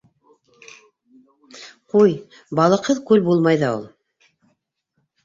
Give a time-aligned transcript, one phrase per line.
[1.95, 2.15] -Ҡуй,
[2.61, 3.85] балыҡһыҙ күл булмай ҙа ул.